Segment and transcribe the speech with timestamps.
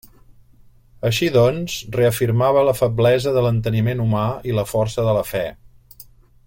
[1.09, 5.45] Així doncs, reafirmava la feblesa de l'enteniment humà i la força de la fe.